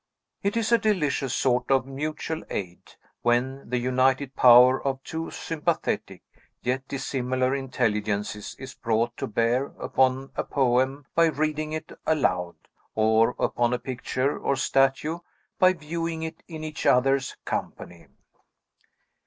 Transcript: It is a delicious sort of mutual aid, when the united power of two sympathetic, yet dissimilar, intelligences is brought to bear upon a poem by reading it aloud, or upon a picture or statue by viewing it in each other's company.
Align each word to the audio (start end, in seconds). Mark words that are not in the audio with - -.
It 0.41 0.57
is 0.57 0.71
a 0.71 0.79
delicious 0.79 1.31
sort 1.35 1.69
of 1.69 1.85
mutual 1.85 2.41
aid, 2.49 2.95
when 3.21 3.69
the 3.69 3.77
united 3.77 4.35
power 4.35 4.83
of 4.83 5.03
two 5.03 5.29
sympathetic, 5.29 6.23
yet 6.63 6.87
dissimilar, 6.87 7.53
intelligences 7.53 8.55
is 8.57 8.73
brought 8.73 9.15
to 9.17 9.27
bear 9.27 9.67
upon 9.77 10.31
a 10.35 10.43
poem 10.43 11.05
by 11.13 11.27
reading 11.27 11.71
it 11.73 11.91
aloud, 12.07 12.55
or 12.95 13.35
upon 13.37 13.73
a 13.75 13.77
picture 13.77 14.39
or 14.39 14.55
statue 14.55 15.19
by 15.59 15.73
viewing 15.73 16.23
it 16.23 16.41
in 16.47 16.63
each 16.63 16.87
other's 16.87 17.37
company. 17.45 18.07